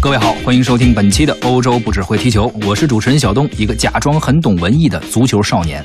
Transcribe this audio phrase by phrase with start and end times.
[0.00, 5.84] 各位好，欢迎收听本期的欧洲不只会踢球，我是主持人小东，一个假装很懂文艺的足球少年。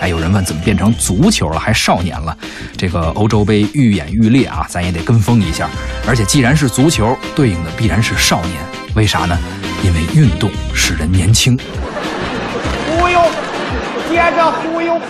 [0.00, 2.36] 哎，有人问怎么变成足球了，还少年了？
[2.76, 5.70] 这个欧洲杯愈演愈烈啊，咱也得跟风一下。
[6.04, 8.54] 而且既然是足球，对应的必然是少年，
[8.96, 9.38] 为啥呢？
[9.84, 11.56] 因为运动使人年轻。
[12.90, 13.20] 忽悠，
[14.10, 15.00] 接着忽悠。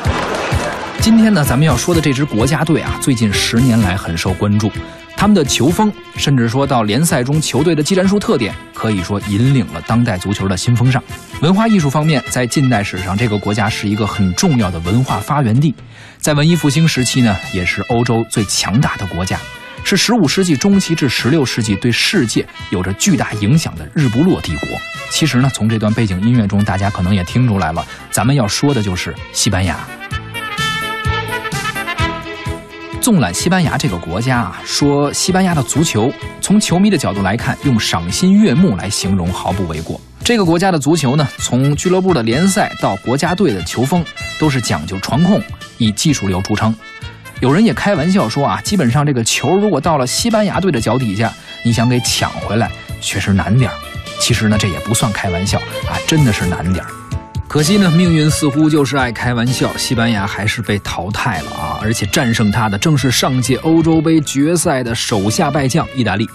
[1.01, 4.71] 今天呢，咱们要说的这支国家队啊，最近十年来很受关注。
[5.19, 11.02] 他们的球风，甚至说到联赛中球队的技战术特点，可以说引领了当代足球的新风尚。
[11.41, 15.75] 文化艺术方面，在近代史上，这个国家是一个很重要的文化发源地。
[16.19, 19.37] 在文艺复兴时期呢，也是欧洲最强大的国家，
[19.83, 24.69] 是十五世纪中期至十六世纪对世界有着巨大影响的日不落帝国。
[25.11, 29.80] 其实呢，从这段背景音乐中，大家可能也听出来了，咱们要说的就是西班牙。
[33.01, 40.01] 纵览西班牙这个国家啊，说西班牙的足球，从球迷的角度来看，用赏心悦目来形容毫不为过。
[40.23, 44.05] 这个国家的足球呢，从俱乐部的联赛到国家队的球风，
[44.39, 45.41] 都是讲究传控，
[45.78, 46.75] 以技术流著称。
[47.41, 53.70] 有人也开玩笑说啊，基本上这个球如果到了西班牙队的脚底下，你想给抢回来，确实难点
[54.20, 56.84] 其实呢，这也不算开玩笑啊，真的是难点
[57.48, 61.78] 可惜呢，命运似乎就是爱开玩笑，西班牙还是被淘汰了啊！
[61.80, 66.28] 而且战胜他的正是上届欧洲杯决赛的手下败将意大利。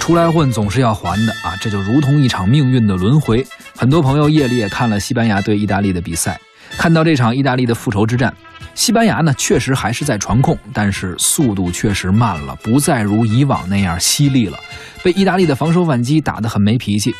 [0.00, 3.46] 出来混总是要还的啊，这就如同一场命运的轮回。
[3.76, 6.40] 很多朋友夜里也看了西班牙对意大利的比赛，
[6.76, 8.34] 看到这场意大利的复仇之战，
[8.74, 14.58] 西班牙呢确实还是在传控，但是速度确实慢了，不再如以往那样犀利了，
[15.04, 17.14] 被意大利的防守反击打得很没脾气。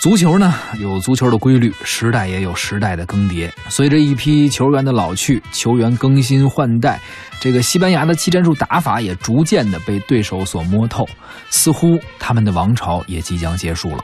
[0.00, 3.50] 足球呢有足球的规律，时代也有时代的更迭。
[3.68, 6.98] 随着一批球员的老去，球员更新换代，
[7.38, 11.06] 这个西班牙的技战术打法也逐渐的被对手所摸透，
[11.50, 14.02] 似乎他们的王朝也即将结束了。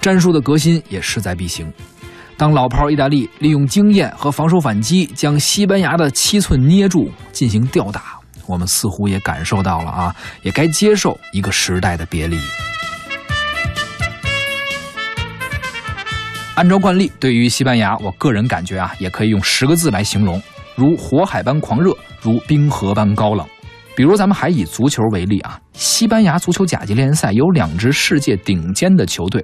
[0.00, 1.72] 战术的革新也势在必行。
[2.36, 12.36] 当老炮意大利利用经验和防守反击，将西班牙的七寸捏住进行吊打，我们似乎也感受到了啊，也该接受一个时代的别离。
[16.60, 20.38] 按照惯例，对于西班牙，我个人感觉啊，也可以用十个字来形容：
[20.74, 23.48] 如火海般狂热，如冰河般高冷。
[23.96, 29.42] 比如，咱们还以足球为例啊，西班牙足球甲级联赛有两支世界顶尖的球队，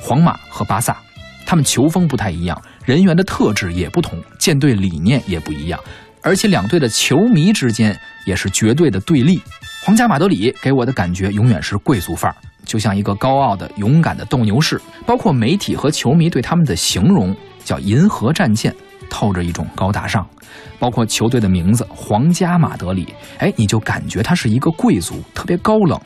[0.00, 0.96] 皇马和巴萨，
[1.44, 5.80] 他们球风不太一样，人员的特质也不同，建队理念也不一样，
[6.22, 9.42] 而且两队的球迷之间也是绝对的对立。
[9.84, 12.36] 皇家马德里给我的感觉永远是贵族范儿。
[12.64, 17.34] 就像一个高傲的、勇敢的斗牛士，包括媒体和球迷对他们的形容
[17.64, 18.74] 叫“银河战舰”，
[19.10, 20.26] 透着一种高大上。
[20.78, 26.00] 包括球队的名字“皇家马德里”，哎，你就感觉他是一个贵族，特别高冷。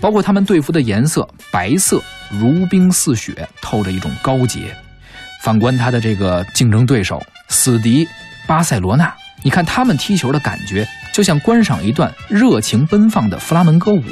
[0.00, 4.76] 包括他们队服的颜色，白色如冰似雪，透着一种高洁。
[5.40, 8.06] 反观他的这个竞争对手死敌
[8.46, 14.02] 巴塞罗那，你看他们踢球的感觉，就像观赏一段热情奔放的弗拉门戈舞。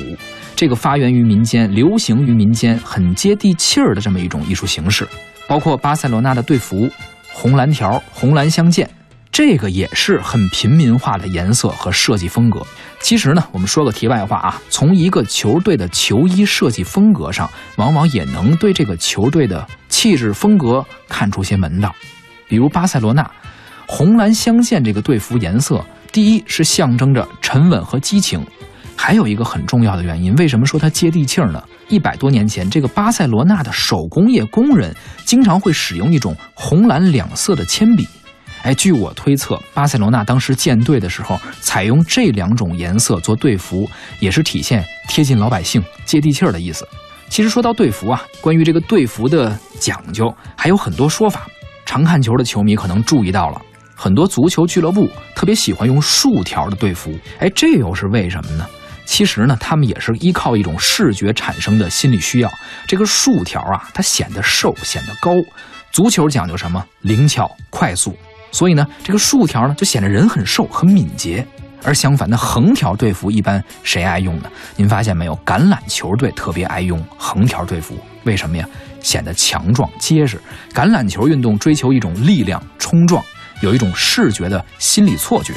[0.56, 5.06] 这个发源于民间、流行于民间、很接地气儿的这么一种艺术形式，
[5.46, 6.90] 包括巴塞罗那的队服，
[7.30, 8.88] 红蓝条、红蓝相间，
[9.30, 12.66] 这个也是很平民化的颜色和设计风格。
[13.00, 21.94] 其实呢，我们说个题外话啊，从一个球队的球衣设计风格上，往往也能对这个球队的气质风格看出些门道。
[22.48, 23.30] 比如巴塞罗那，
[23.86, 28.42] 红蓝相间这个队服颜色，第一是象征着沉稳和激情。
[28.96, 31.62] 还有一个很重要的原因，为什么说它接地气儿呢？
[31.88, 34.92] 一百多年前，这个巴塞罗那的手工业工人
[35.24, 38.08] 经常会使用一种红蓝两色的铅笔。
[38.62, 46.84] 哎，据我推测，巴塞罗那当时建队的时候采用这两种颜色做队服，也是体现贴近老百姓、接地气儿的意思。
[47.28, 51.46] 其实说到队服啊，关于这个队服的讲究还有很多说法。
[51.84, 53.62] 常看球的球迷可能注意到了，
[53.94, 57.16] 很多足球俱乐部特别喜欢用竖条的队服。
[57.38, 58.66] 哎，这又是为什么呢？
[59.06, 62.52] 其实呢，他们也是依靠一种视觉产生的心理需要。
[62.86, 65.32] 这个竖条啊，它显得瘦，显得高。
[65.92, 66.84] 足球讲究什么？
[67.00, 68.14] 灵巧、快速。
[68.52, 71.46] 所以呢，这个竖条呢，就显得人很瘦、很敏捷。
[71.82, 74.50] 而相反的横条队服，一般谁爱用呢？
[74.74, 75.38] 您发现没有？
[75.46, 78.68] 橄榄球队特别爱用横条队服，为什么呀？
[79.00, 80.40] 显得强壮、结实。
[80.74, 83.22] 橄榄球运动追求一种力量、冲撞，
[83.60, 85.54] 有一种视觉的心理错觉。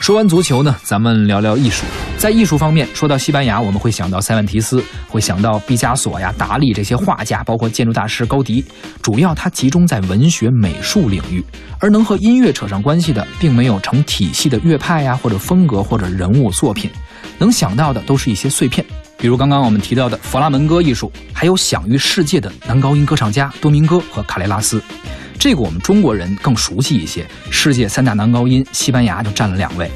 [0.00, 1.84] 说完足球呢，咱们聊聊艺术。
[2.18, 8.64] 在艺术方面，说到西班牙，我们会想到塞万提斯，会想到毕加索呀、达利这些画家，包括建筑大师高迪。
[9.00, 11.42] 主要它集中在文学美术领域，
[11.78, 16.90] 而能和音乐扯上关系的，并没有成体系的乐派呀，或者风格或者人物作品。
[17.38, 18.84] 能想到的都是一些碎片。
[19.16, 24.82] 比如刚刚我们提到的弗拉门戈艺术，还有享誉世界的男高音歌唱家多明戈和卡雷拉斯。
[25.38, 29.88] 这个我们中国人更熟悉一些，世界三大男高音，西班牙就占了两位。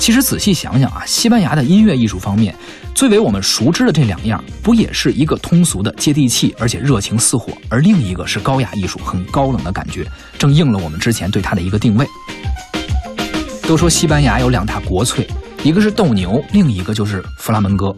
[0.00, 2.56] 其实仔细想想啊，西班牙的音乐艺术方面，
[2.94, 10.06] 最为我们熟知的这两样，不也是一个通俗的接地气，而且热情似火，而另一个是高雅艺术，很高冷的感觉，
[10.38, 12.06] 正应了我们之前对它的一个定位。
[13.68, 15.28] 都说西班牙有两大国粹，
[15.62, 17.94] 一个是斗牛，另一个就是弗拉门戈。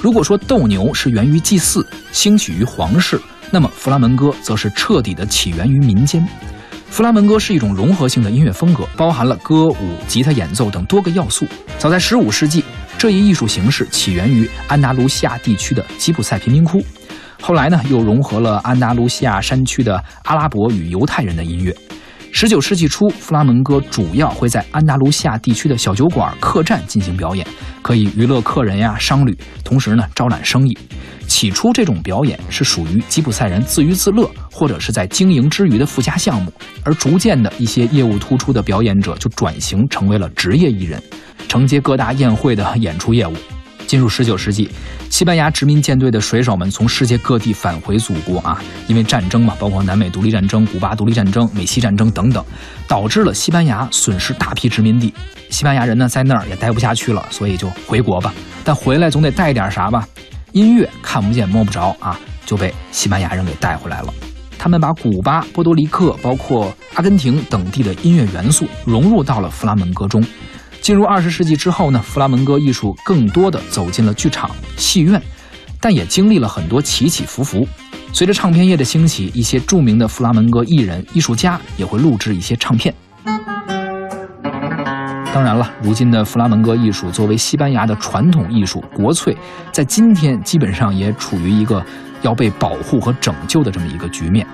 [0.00, 3.20] 如果说斗牛是源于祭祀，兴起于皇室，
[3.50, 6.26] 那么弗拉门戈则是彻底的起源于民间。
[6.92, 11.46] 弗拉门戈是一种融合性的音乐风格，包含了歌舞、吉他演奏等多个要素。
[11.78, 12.62] 早在15世纪，
[12.98, 16.84] 这一艺术形式起源于安达卢西亚地区的吉普赛贫民窟，
[17.40, 21.74] 后来呢又融合了安达卢西亚山区的阿拉伯与犹太人的音乐。
[22.32, 27.46] 19世纪初，弗拉门戈主要会在安达卢西亚地区的小酒馆、客栈进行表演，
[27.82, 30.76] 可以娱乐客人呀、商旅，同时呢招揽生意。
[31.28, 36.52] 起初，这种表演是属于吉普赛人自娱自乐，或者是在经营之余的附加项目。
[36.82, 41.00] 而逐渐的，一些业务突出的表演者就转型成为了职业艺人，
[41.48, 43.34] 承接各大宴会的演出业务。
[43.92, 44.70] 进入19世纪，
[45.10, 52.42] 西班牙殖民舰队的水手们从世界各地返回祖国啊，因为战争嘛，包括南美独立战争、古巴独立战争、美西战争等等，
[52.88, 55.12] 导致了西班牙损失大批殖民地。
[55.50, 58.32] 西班牙人呢，在那儿也待不下去了，所以就回国吧。
[58.64, 60.08] 但回来总得带点啥吧。
[60.52, 64.14] 音乐看不见摸不着啊，就被西班牙人给带回来了。
[64.58, 70.24] 他们把古巴、波多黎各，包括阿根廷等地的音乐元素融入到了弗拉门戈中。
[70.82, 75.22] 进入二十世纪之后呢，弗拉门戈艺术更多的走进了剧场、戏院，
[75.80, 77.66] 但也经历了很多起起伏伏。
[78.12, 82.92] 随着唱片业的兴起，一些著名的弗拉门戈艺人、艺术家也会录制一些唱片。
[85.32, 89.36] 当然了，如今的弗拉门戈艺术作为西班牙的传统艺术国粹，
[89.70, 91.82] 在今天基本上也处于一个
[92.22, 94.44] 要被保护和拯救的这么一个局面，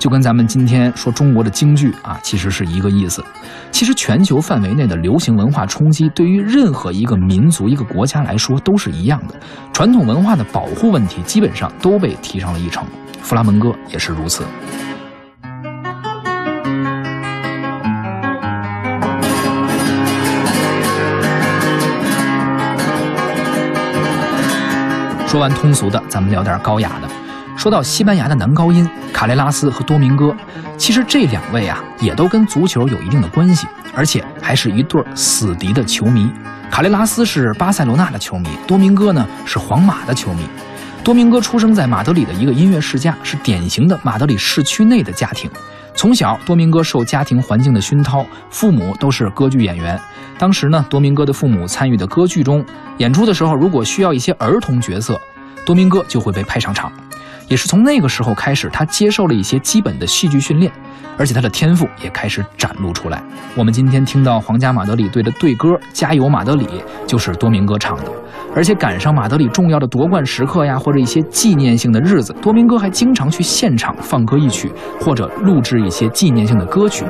[0.00, 3.22] 就跟咱们今天说中国的京剧啊，其实是一个意思。
[3.70, 9.34] 其实全球范围内的流行文化冲击，对于任何一个民族、一个国家来说都是一样的。
[9.74, 12.86] 传统文化的保护问题，基本上都被提上了议程，
[13.20, 14.42] 弗拉门戈也是如此。
[25.26, 27.19] 说完通俗的，咱们聊点高雅的。
[27.60, 30.34] 说到西班牙的男高音卡雷拉斯和多明戈，
[30.78, 36.26] 其实这两位啊也都跟足球有一定的关系，而且还是一对死敌的球迷。
[36.70, 40.42] 卡雷拉斯是巴塞罗那的球迷，多明戈呢是皇马的球迷。
[41.04, 45.50] 多明戈出生在马德里的一个音乐世家，是典型的马德里市区内的家庭。
[45.94, 50.00] 从小，多明戈受家庭环境的熏陶，父母都是歌剧演员。
[50.38, 52.64] 当时呢，多明戈的父母参与的歌剧中
[52.96, 55.20] 演出的时候，如果需要一些儿童角色，
[55.66, 56.90] 多明戈就会被派上场。
[57.50, 60.70] 也是从那个时候开始，他接受了一些基本的戏剧训练，
[61.18, 63.20] 而且他的天赋也开始展露出来。
[63.56, 66.64] 我们今天听到皇家马德里队的队歌《加油马德里》，
[67.06, 68.04] 就是多明戈唱的。
[68.54, 74.70] 而且赶上马德里重要的夺冠时刻呀，或者一些纪念性的日子，多明戈还经常去现场放歌一曲，
[75.00, 77.04] 或者录制一些纪念性的歌曲。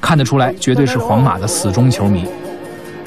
[0.00, 2.26] 看得出来，绝对是皇马的死忠球迷。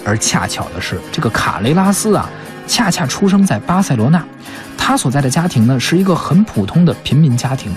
[0.06, 2.30] 而恰巧的是，这个卡雷拉斯啊，
[2.66, 4.24] 恰恰出生在巴塞罗那。
[4.78, 7.74] 他所在的家庭呢，是一个很普通的平民家庭。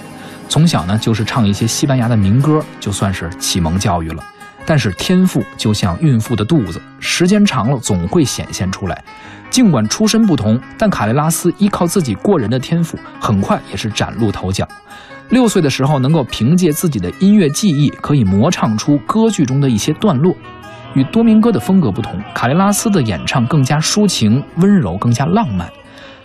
[0.49, 4.23] 从小呢，就是唱一些西班牙的民歌，就算是启蒙教育了。
[4.67, 9.05] 但是天赋就像孕妇的肚子，时间长了总会显现出来。
[9.51, 14.67] 尽管出身不同，但卡雷拉斯依靠自己过人的天赋，很快也是崭露头角。
[15.29, 20.35] 六岁的时候，能够凭借自己的音乐技艺，可以模唱出歌剧中的一些段落。
[20.95, 25.69] 与多明戈的风格不同，卡雷拉斯的演唱更加抒情、温柔，更加浪漫。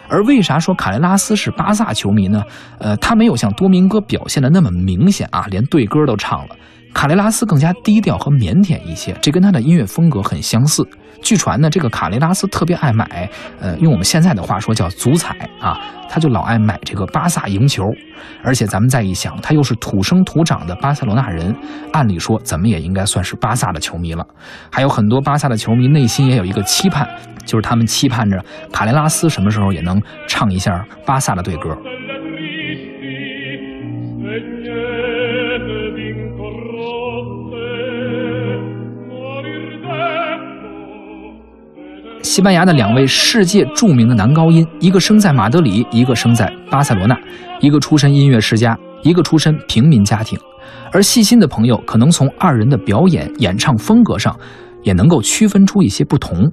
[0.10, 2.44] 而为啥说卡雷拉斯是巴萨球迷呢？
[2.80, 6.56] 呃，他没有像多明戈表现的那么明显啊，连对歌都唱了。
[6.94, 10.88] 卡雷拉斯更加低调和腼腆一些，这跟他的音乐风格很相似。
[11.22, 13.30] 据传呢，这个卡雷拉斯特别爱买，
[13.60, 15.78] 呃，用我们现在的话说叫足彩啊，
[16.10, 17.84] 他就老爱买这个巴萨赢球。
[18.42, 21.54] 而且咱们再一想，他又是土生土长的巴塞罗那人，
[21.92, 24.26] 按理说怎么也应该算是巴萨的球迷了。
[24.72, 27.08] 还有很多巴萨的球迷内心也有一个期盼，
[27.46, 31.78] 就是他们期盼着卡雷拉斯什么时候也能唱一下巴萨的队歌。
[42.22, 47.18] 西班牙的两位世界著名的男高音，一个生在马德里，一个生在巴塞罗那，
[47.62, 50.38] 一个出身音乐世家，一个出身平民家庭。
[50.92, 54.38] 而细心的朋友可能从二人的表演、演唱风格上，
[54.84, 56.52] 也能够区分出一些不同。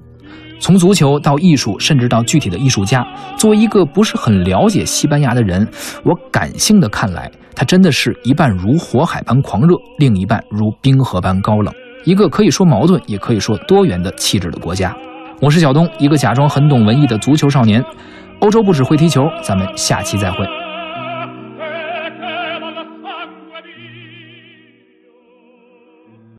[0.59, 3.05] 从足球到艺术，甚至到具体的艺术家，
[3.37, 5.67] 作为一个不是很了解西班牙的人，
[6.03, 11.73] 我感性的看来，他真的是一半如火海般狂热，另一半如冰河般高冷，
[12.05, 14.95] 一个可以说矛盾，也可以说多元的气质的国家。
[15.39, 17.83] 我是小东，一个假装很懂文艺的足球少年。
[18.39, 20.66] 欧洲不只会踢球，咱们下期再会。